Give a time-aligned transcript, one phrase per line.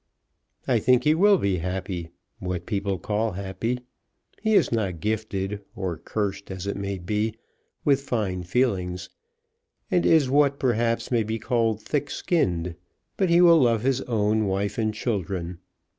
[0.67, 2.09] "I think he will be happy;
[2.39, 3.81] what people call happy.
[4.41, 7.35] He is not gifted, or cursed, as it may be,
[7.85, 9.11] with fine feelings,
[9.91, 12.73] and is what perhaps may be called thick skinned;
[13.15, 15.59] but he will love his own wife and children.